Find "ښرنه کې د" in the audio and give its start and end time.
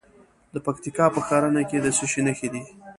1.27-1.87